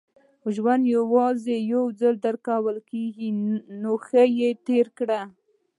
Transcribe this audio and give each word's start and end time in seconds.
•ژوند 0.55 0.83
یوازې 0.97 1.55
یو 1.73 1.83
ځل 1.99 2.15
درکول 2.25 2.77
کېږي، 2.89 3.29
نو 3.81 3.91
ښه 4.05 4.23
یې 4.39 4.49
تېر 4.67 4.87
کړه. 4.97 5.21